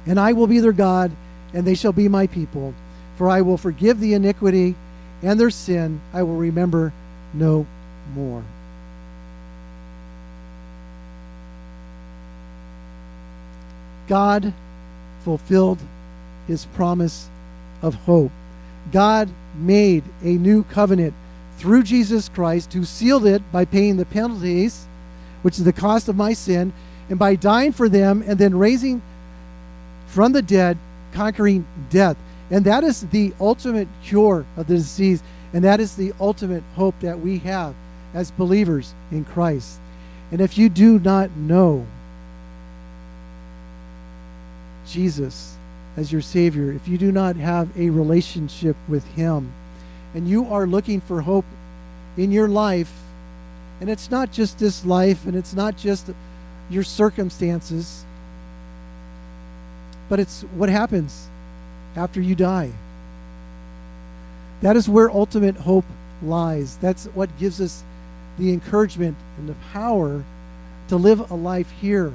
[0.07, 1.13] And I will be their God,
[1.53, 2.75] and they shall be my people.
[3.17, 4.75] For I will forgive the iniquity
[5.23, 6.93] and their sin I will remember
[7.33, 7.67] no
[8.15, 8.45] more.
[14.09, 14.53] God
[15.23, 15.79] fulfilled
[16.47, 17.29] his promise
[17.83, 18.33] of hope.
[18.93, 21.15] God made a new covenant
[21.59, 24.87] through Jesus Christ, who sealed it by paying the penalties,
[25.43, 26.73] which is the cost of my sin,
[27.09, 29.03] and by dying for them and then raising
[30.07, 30.77] from the dead,
[31.13, 32.17] conquering death.
[32.51, 35.23] And that is the ultimate cure of the disease.
[35.53, 37.75] And that is the ultimate hope that we have
[38.13, 39.79] as believers in Christ.
[40.31, 41.87] And if you do not know
[44.87, 45.57] Jesus
[45.97, 49.53] as your Savior, if you do not have a relationship with Him,
[50.15, 51.45] and you are looking for hope
[52.17, 52.93] in your life,
[53.81, 56.11] and it's not just this life, and it's not just
[56.71, 58.05] your circumstances,
[60.09, 61.29] but it's what happens
[61.97, 62.73] after you die.
[64.63, 65.85] That is where ultimate hope
[66.23, 66.77] lies.
[66.79, 67.85] That's what gives us
[68.39, 70.25] the encouragement and the power
[70.89, 72.13] to live a life here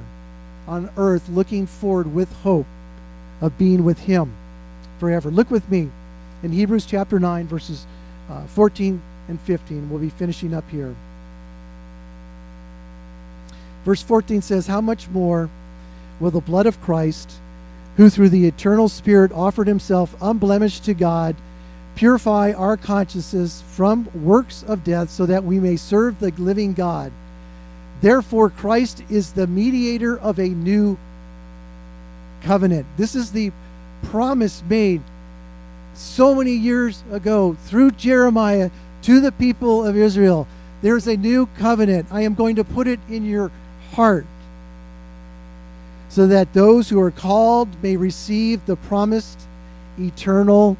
[0.70, 2.66] on earth looking forward with hope
[3.40, 4.32] of being with Him
[5.00, 5.30] forever.
[5.30, 5.90] Look with me
[6.44, 7.86] in Hebrews chapter 9, verses
[8.30, 9.90] uh, 14 and 15.
[9.90, 10.94] We'll be finishing up here.
[13.84, 15.50] Verse 14 says, How much more
[16.20, 17.32] will the blood of Christ,
[17.96, 21.34] who through the eternal Spirit offered himself unblemished to God,
[21.96, 27.10] purify our consciences from works of death so that we may serve the living God?
[28.00, 30.98] Therefore, Christ is the mediator of a new
[32.42, 32.86] covenant.
[32.96, 33.52] This is the
[34.04, 35.02] promise made
[35.94, 38.70] so many years ago through Jeremiah
[39.02, 40.46] to the people of Israel.
[40.82, 42.08] There's a new covenant.
[42.10, 43.50] I am going to put it in your
[43.92, 44.24] heart
[46.08, 49.40] so that those who are called may receive the promised
[49.98, 50.76] eternal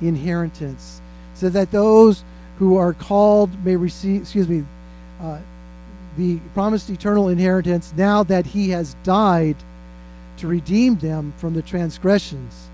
[0.00, 1.00] inheritance.
[1.34, 2.24] So that those
[2.58, 4.64] who are called may receive, excuse me,
[5.20, 5.38] uh,
[6.16, 9.56] the promised eternal inheritance now that he has died
[10.38, 12.68] to redeem them from the transgressions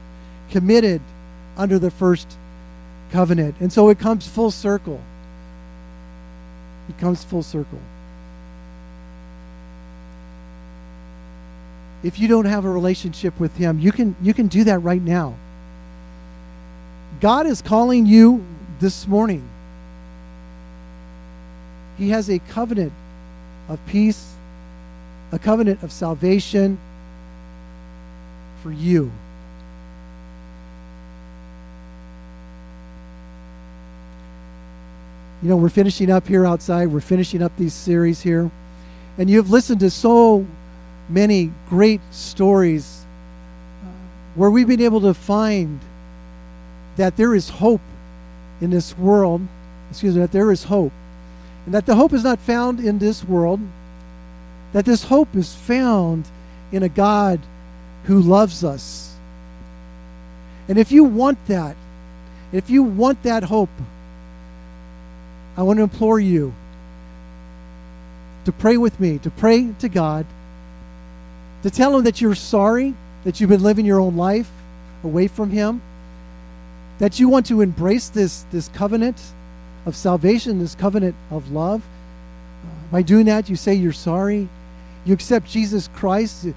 [0.51, 1.01] committed
[1.57, 2.39] under the first
[3.11, 3.57] covenant.
[3.61, 5.01] And so it comes full circle.
[6.89, 7.81] It comes full circle.
[12.03, 15.03] If you don't have a relationship with him, you can you can do that right
[15.03, 15.35] now.
[17.21, 18.45] God is calling you
[18.79, 19.49] this morning.
[21.97, 22.93] He has a covenant
[23.69, 24.35] of peace,
[25.33, 26.79] a covenant of salvation
[28.63, 29.11] for you.
[35.43, 36.89] You know, we're finishing up here outside.
[36.89, 38.51] We're finishing up these series here.
[39.19, 40.47] And you've listened to so
[41.09, 43.05] many great stories
[43.83, 43.87] uh,
[44.35, 45.81] where we've been able to find
[46.97, 47.83] that there is hope
[48.61, 49.43] in this world.
[49.91, 50.93] Excuse me, that there is hope.
[51.67, 53.61] And that the hope is not found in this world,
[54.73, 56.27] that this hope is found
[56.73, 57.41] in a God
[58.05, 59.15] who loves us.
[60.69, 61.77] And if you want that,
[62.53, 63.71] if you want that hope,
[65.57, 66.55] I want to implore you
[68.45, 70.27] to pray with me, to pray to God
[71.63, 74.49] to tell him that you're sorry that you've been living your own life
[75.03, 75.83] away from him,
[76.99, 79.21] that you want to embrace this, this covenant
[79.87, 81.83] of salvation, this covenant of love.
[82.91, 84.49] By doing that, you say you're sorry.
[85.05, 86.49] You accept Jesus Christ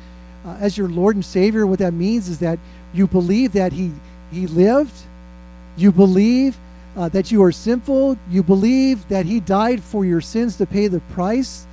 [0.45, 1.65] uh, as your Lord and Savior.
[1.65, 2.59] What that means is that
[2.93, 3.91] you believe that He,
[4.32, 4.93] he lived,
[5.77, 6.57] you believe
[6.97, 10.88] uh, that you are sinful, you believe that He died for your sins to pay
[10.88, 11.65] the price,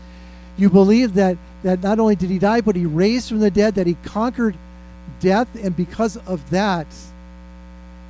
[0.59, 1.37] you believe that
[1.67, 4.57] that not only did he die, but he raised from the dead, that he conquered
[5.19, 6.87] death, and because of that,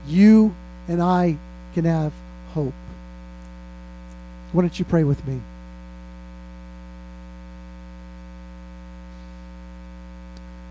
[0.07, 0.55] you
[0.89, 1.39] and I
[1.75, 2.13] can have
[2.53, 2.75] hope.
[4.57, 5.39] Why don't you pray with me?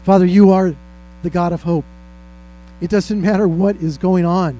[0.04, 0.76] Father, you are
[1.22, 1.86] the God of hope.
[2.82, 4.60] It doesn't matter what is going on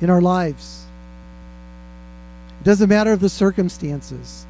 [0.00, 0.86] in our lives.
[2.60, 4.44] It doesn't matter of the circumstances.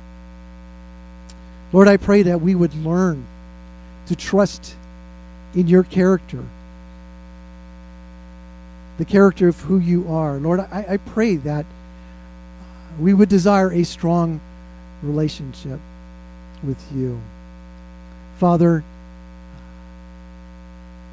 [1.70, 3.26] Lord, I pray that we would learn
[4.06, 4.74] to trust
[5.54, 6.42] in your character,
[8.96, 10.38] the character of who you are.
[10.38, 11.66] Lord, I, I pray that
[12.98, 14.40] we would desire a strong
[15.02, 15.80] relationship
[16.62, 17.20] with you.
[18.38, 18.84] Father,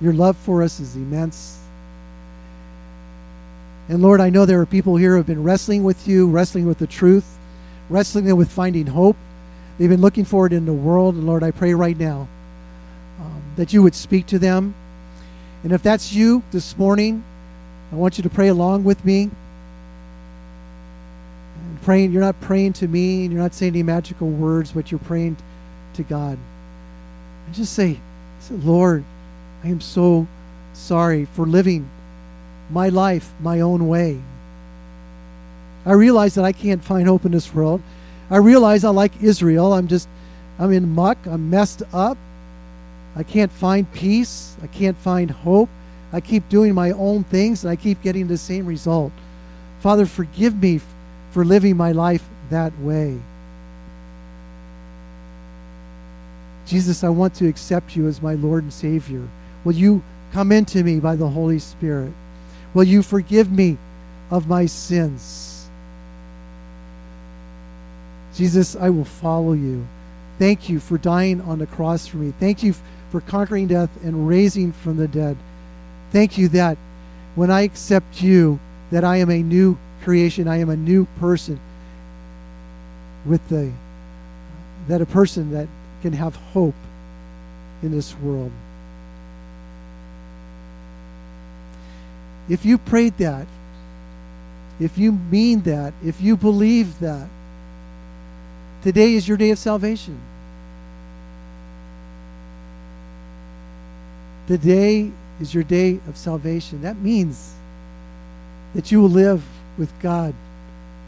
[0.02, 1.60] your love for us is immense.
[3.90, 6.66] And Lord, I know there are people here who have been wrestling with you, wrestling
[6.66, 7.38] with the truth,
[7.90, 9.18] wrestling with finding hope.
[9.78, 11.16] They've been looking for it in the world.
[11.16, 12.28] And Lord, I pray right now
[13.20, 14.74] um, that you would speak to them.
[15.64, 17.24] And if that's you this morning,
[17.92, 19.30] I want you to pray along with me.
[21.84, 25.00] Praying, you're not praying to me, and you're not saying any magical words, but you're
[25.00, 25.38] praying
[25.96, 26.38] to God.
[27.46, 28.00] And just say,
[28.40, 29.04] say Lord,
[29.64, 30.28] I am so
[30.74, 31.90] sorry for living
[32.70, 34.20] my life my own way.
[35.86, 37.82] I realize that I can't find hope in this world.
[38.30, 39.74] I realize I like Israel.
[39.74, 40.08] I'm just,
[40.60, 41.18] I'm in muck.
[41.26, 42.18] I'm messed up.
[43.16, 44.56] I can't find peace.
[44.64, 45.70] I can't find hope.
[46.14, 49.12] I keep doing my own things and I keep getting the same result.
[49.80, 50.78] Father, forgive me
[51.32, 53.20] for living my life that way.
[56.66, 59.28] Jesus, I want to accept you as my Lord and Savior.
[59.64, 62.14] Will you come into me by the Holy Spirit?
[62.74, 63.78] Will you forgive me
[64.30, 65.70] of my sins?
[68.34, 69.86] Jesus, I will follow you.
[70.40, 72.34] Thank you for dying on the cross for me.
[72.40, 72.74] Thank you
[73.10, 75.38] for conquering death and raising from the dead.
[76.12, 76.78] Thank you that
[77.36, 78.60] when I accept you,
[78.92, 80.48] that I am a new creation.
[80.48, 81.60] I am a new person
[83.26, 83.72] with the
[84.88, 85.68] that a person that
[86.02, 86.76] can have hope
[87.84, 88.52] in this world.
[92.50, 93.48] If you prayed that,
[94.80, 97.30] if you mean that, if you believe that,
[98.82, 100.20] today is your day of salvation.
[104.48, 106.82] Today is your day of salvation.
[106.82, 107.54] That means
[108.74, 109.44] that you will live
[109.82, 110.36] with God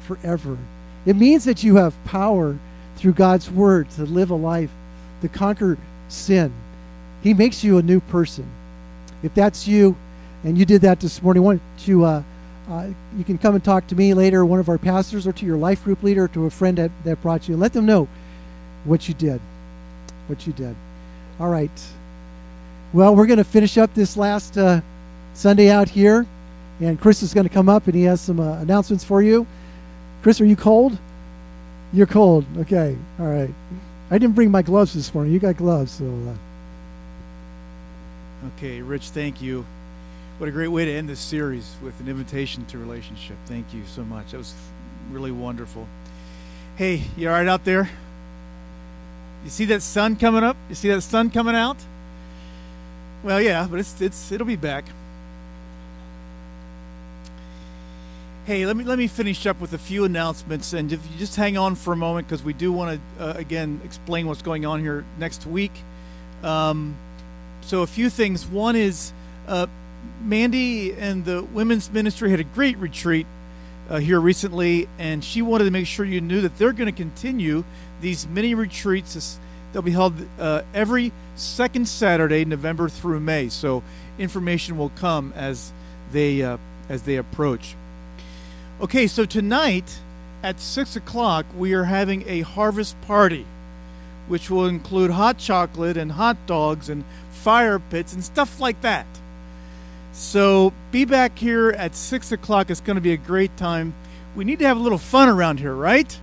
[0.08, 0.58] forever.
[1.06, 2.58] It means that you have power
[2.96, 4.72] through God's word to live a life,
[5.22, 5.78] to conquer
[6.10, 6.52] sin.
[7.22, 8.50] He makes you a new person.
[9.22, 9.96] If that's you,
[10.44, 11.44] and you did that this morning.
[11.44, 12.24] Why don't you, uh,
[12.68, 15.46] uh, you can come and talk to me later, one of our pastors, or to
[15.46, 18.08] your life group leader, or to a friend that, that brought you, let them know
[18.86, 19.40] what you did.
[20.26, 20.76] What you did.
[21.40, 21.72] All right.
[22.92, 24.82] Well, we're going to finish up this last uh,
[25.36, 26.26] Sunday out here,
[26.84, 29.48] and Chris is going to come up and he has some uh, announcements for you.
[30.22, 30.98] Chris, are you cold?
[31.92, 32.46] You're cold.
[32.58, 32.98] Okay.
[33.20, 33.54] All right.
[34.10, 35.34] I didn't bring my gloves this morning.
[35.34, 36.06] You got gloves, so.
[36.06, 36.36] Uh.
[38.58, 39.66] Okay, Rich, thank you.
[40.38, 43.38] What a great way to end this series with an invitation to relationship.
[43.46, 44.32] Thank you so much.
[44.32, 44.54] That was
[45.12, 45.88] really wonderful.
[46.76, 47.90] Hey, you all right out there?
[49.44, 50.58] You see that sun coming up?
[50.70, 51.78] You see that sun coming out?
[53.24, 54.86] Well, yeah, but it's it's it'll be back.
[58.46, 61.38] Hey, let me let me finish up with a few announcements, and if you just
[61.38, 64.66] hang on for a moment, because we do want to uh, again explain what's going
[64.66, 65.72] on here next week.
[66.44, 66.98] Um,
[67.62, 68.46] so, a few things.
[68.46, 69.14] One is
[69.48, 69.68] uh,
[70.22, 73.28] Mandy and the women's ministry had a great retreat
[73.90, 76.98] uh, here recently, and she wanted to make sure you knew that they're going to
[76.98, 77.64] continue
[78.02, 79.40] these mini retreats.
[79.72, 83.48] They'll be held uh, every second Saturday, November through May.
[83.48, 83.84] So
[84.20, 85.72] information will come as
[86.12, 86.58] they uh,
[86.90, 87.78] as they approach.
[88.84, 90.02] Okay, so tonight
[90.44, 93.46] at six o'clock we are having a harvest party,
[94.28, 99.08] which will include hot chocolate and hot dogs and fire pits and stuff like that.
[100.12, 102.70] So be back here at 6 o'clock.
[102.70, 103.94] It's going to be a great time.
[104.36, 106.20] We need to have a little fun around here, right?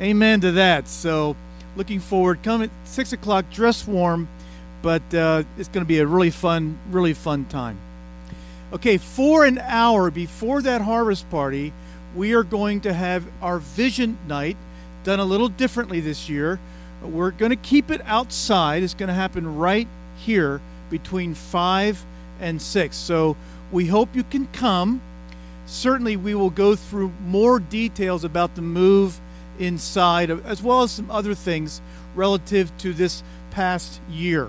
[0.00, 0.88] Amen to that.
[0.88, 1.36] So
[1.76, 2.42] looking forward.
[2.42, 4.28] Come at 6 o'clock, dress warm,
[4.80, 7.78] but uh, it's going to be a really fun, really fun time.
[8.72, 11.72] Okay, for an hour before that harvest party,
[12.16, 14.56] we are going to have our vision night
[15.04, 16.58] done a little differently this year.
[17.00, 18.82] We're going to keep it outside.
[18.82, 19.86] It's going to happen right
[20.16, 20.60] here
[20.90, 22.04] between 5
[22.40, 22.96] and 6.
[22.96, 23.36] So
[23.70, 25.00] we hope you can come.
[25.66, 29.20] Certainly, we will go through more details about the move
[29.60, 31.80] inside, as well as some other things
[32.16, 34.48] relative to this past year.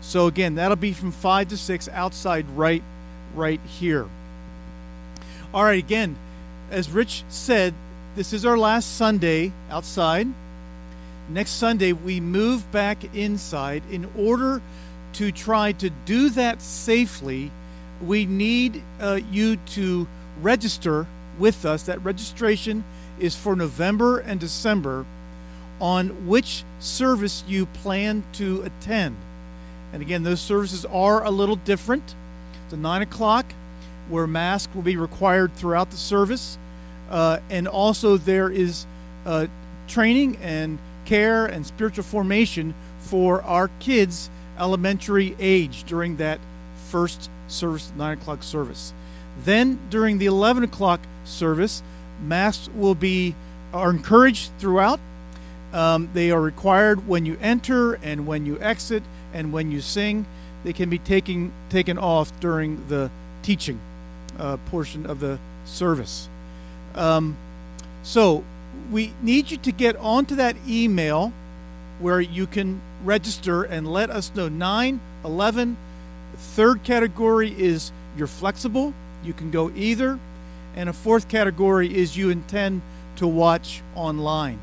[0.00, 2.84] So again, that'll be from 5 to 6 outside right
[3.34, 4.06] right here.
[5.52, 6.16] All right, again,
[6.70, 7.74] as Rich said,
[8.16, 10.26] this is our last Sunday outside.
[11.28, 14.62] Next Sunday we move back inside in order
[15.14, 17.50] to try to do that safely,
[18.02, 20.06] we need uh, you to
[20.40, 21.06] register
[21.38, 21.82] with us.
[21.84, 22.84] That registration
[23.18, 25.06] is for November and December
[25.80, 29.16] on which service you plan to attend.
[29.92, 32.14] And again, those services are a little different.
[32.72, 33.46] A 9 o'clock
[34.08, 36.58] where mask will be required throughout the service.
[37.10, 38.86] Uh, and also, there is
[39.26, 39.46] uh,
[39.86, 46.40] training and care and spiritual formation for our kids elementary age during that
[46.90, 48.92] first service, 9 o'clock service.
[49.44, 51.82] Then, during the 11 o'clock service,
[52.20, 53.34] masks will be
[53.72, 54.98] are encouraged throughout.
[55.72, 59.02] Um, they are required when you enter and when you exit
[59.34, 60.26] and when you sing.
[60.68, 63.10] They can be taken taken off during the
[63.40, 63.80] teaching
[64.38, 66.28] uh, portion of the service.
[66.94, 67.38] Um,
[68.02, 68.44] so
[68.90, 71.32] we need you to get onto that email
[72.00, 74.50] where you can register and let us know.
[74.50, 75.78] 9 11
[76.36, 78.92] third category is you're flexible.
[79.24, 80.18] You can go either.
[80.76, 82.82] And a fourth category is you intend
[83.16, 84.58] to watch online.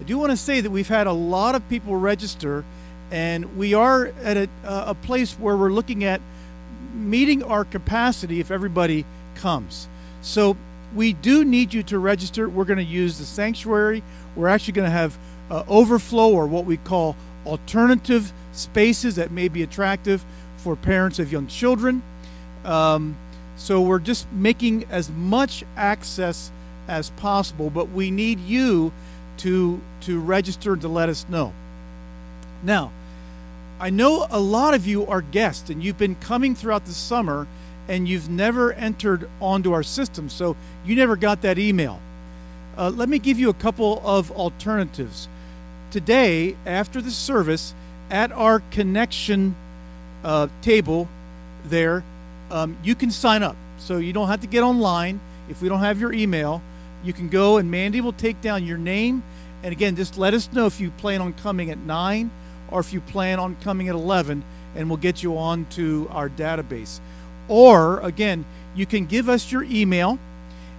[0.00, 2.64] I do want to say that we've had a lot of people register
[3.14, 6.20] and we are at a, a place where we're looking at
[6.94, 9.04] meeting our capacity if everybody
[9.34, 9.88] comes
[10.20, 10.56] so
[10.94, 14.02] we do need you to register we're going to use the sanctuary
[14.36, 15.16] we're actually going to have
[15.50, 20.24] uh, overflow or what we call alternative spaces that may be attractive
[20.56, 22.02] for parents of young children.
[22.64, 23.16] Um,
[23.56, 26.50] so we're just making as much access
[26.88, 28.92] as possible, but we need you
[29.38, 31.52] to to register to let us know.
[32.62, 32.92] Now,
[33.80, 37.46] I know a lot of you are guests and you've been coming throughout the summer
[37.88, 42.00] and you've never entered onto our system, so you never got that email.
[42.78, 45.28] Uh, let me give you a couple of alternatives
[45.94, 47.72] today, after the service,
[48.10, 49.54] at our connection
[50.24, 51.08] uh, table
[51.66, 52.02] there,
[52.50, 53.54] um, you can sign up.
[53.78, 55.20] So you don't have to get online.
[55.48, 56.62] If we don't have your email,
[57.04, 59.22] you can go and Mandy will take down your name.
[59.62, 62.28] And again, just let us know if you plan on coming at 9
[62.74, 64.42] or if you plan on coming at 11,
[64.74, 66.98] and we'll get you on to our database.
[67.46, 68.44] Or, again,
[68.74, 70.18] you can give us your email,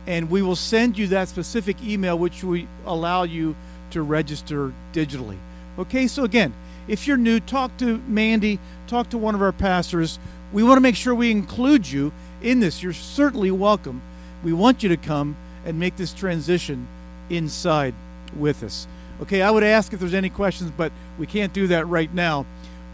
[0.05, 3.55] and we will send you that specific email, which we allow you
[3.91, 5.37] to register digitally.
[5.79, 6.53] Okay, so again,
[6.89, 10.19] if you're new, talk to Mandy, talk to one of our pastors.
[10.51, 12.83] We want to make sure we include you in this.
[12.83, 14.01] You're certainly welcome.
[14.43, 16.89] We want you to come and make this transition
[17.29, 17.95] inside
[18.35, 18.85] with us.
[19.21, 22.45] Okay, I would ask if there's any questions, but we can't do that right now.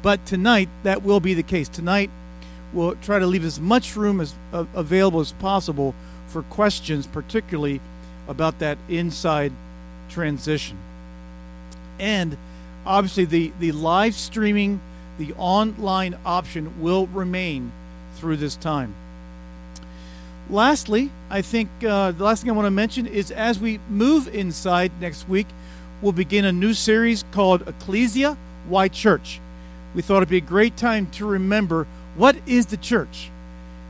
[0.02, 1.68] But tonight, that will be the case.
[1.68, 2.10] Tonight,
[2.74, 5.96] we'll try to leave as much room as uh, available as possible
[6.28, 7.82] for questions, particularly
[8.28, 9.52] about that inside
[10.10, 10.78] transition
[12.02, 12.36] and
[12.86, 14.82] obviously the, the live streaming,
[15.18, 17.72] the online option will remain
[18.16, 18.96] through this time.
[20.50, 24.28] Lastly, I think uh, the last thing I want to mention is as we move
[24.28, 25.48] inside next week,
[26.02, 28.38] we'll begin a new series called Ecclesia
[28.68, 29.40] Why Church.
[29.94, 33.30] We thought it'd be a great time to remember what is the church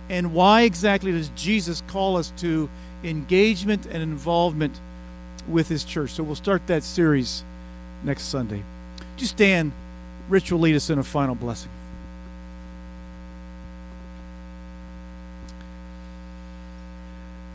[0.10, 2.70] and why exactly does Jesus call us to
[3.04, 4.80] engagement and involvement
[5.48, 6.12] with his church.
[6.12, 7.44] So we'll start that series
[8.04, 8.64] next Sunday.
[9.16, 9.72] Just stand.
[10.30, 11.72] Rich will lead us in a final blessing.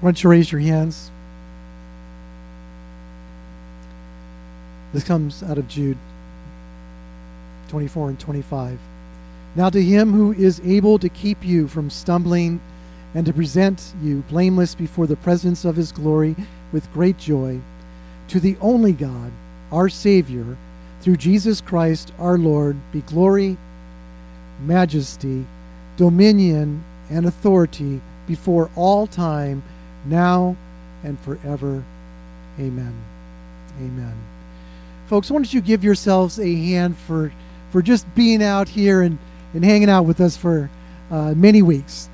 [0.00, 1.10] Why don't you raise your hands?
[4.92, 5.98] This comes out of Jude
[7.68, 8.78] 24 and 25.
[9.54, 12.60] Now, to him who is able to keep you from stumbling
[13.14, 16.36] and to present you blameless before the presence of his glory
[16.72, 17.60] with great joy,
[18.28, 19.32] to the only God
[19.72, 20.56] our Savior,
[21.00, 23.56] through Jesus Christ our Lord, be glory,
[24.60, 25.46] majesty,
[25.96, 29.62] dominion, and authority before all time,
[30.04, 30.56] now
[31.02, 31.82] and forever.
[32.58, 32.94] Amen.
[33.78, 34.35] Amen.
[35.06, 37.32] Folks, why don't you give yourselves a hand for,
[37.70, 39.18] for just being out here and,
[39.54, 40.68] and hanging out with us for
[41.10, 42.10] uh, many weeks.